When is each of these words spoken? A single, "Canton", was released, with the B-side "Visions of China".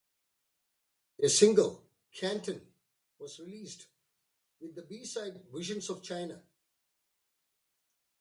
A 1.23 1.29
single, 1.29 1.85
"Canton", 2.11 2.59
was 3.19 3.39
released, 3.39 3.85
with 4.59 4.73
the 4.73 4.81
B-side 4.81 5.43
"Visions 5.53 5.91
of 5.91 6.01
China". 6.01 6.41